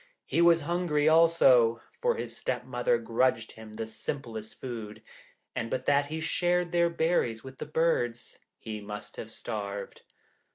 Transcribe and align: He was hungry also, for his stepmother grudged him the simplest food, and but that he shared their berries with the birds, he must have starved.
He 0.25 0.41
was 0.41 0.61
hungry 0.61 1.07
also, 1.07 1.79
for 2.01 2.15
his 2.15 2.35
stepmother 2.35 2.97
grudged 2.97 3.51
him 3.51 3.75
the 3.75 3.85
simplest 3.85 4.59
food, 4.59 5.03
and 5.55 5.69
but 5.69 5.85
that 5.85 6.07
he 6.07 6.19
shared 6.19 6.71
their 6.71 6.89
berries 6.89 7.43
with 7.43 7.59
the 7.59 7.67
birds, 7.67 8.39
he 8.57 8.81
must 8.81 9.17
have 9.17 9.31
starved. 9.31 10.01